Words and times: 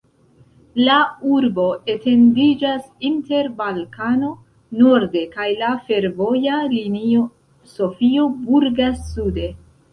La 0.85 0.93
urbo 1.31 1.65
etendiĝas 1.93 2.87
inter 3.11 3.51
Balkano 3.61 4.33
norde 4.81 5.23
kaj 5.37 5.47
la 5.61 5.71
fervoja 5.91 6.59
linio 6.75 7.31
Sofio-Burgas 7.79 9.09
sude. 9.15 9.51